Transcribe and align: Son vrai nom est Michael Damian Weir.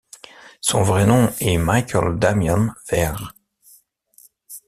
Son 0.61 0.81
vrai 0.83 1.05
nom 1.05 1.31
est 1.41 1.57
Michael 1.59 2.17
Damian 2.17 2.73
Weir. 2.91 3.35